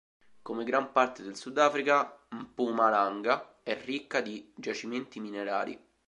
[0.41, 5.79] Come gran parte del Sudafrica, Mpumalanga è ricca di giacimenti minerari.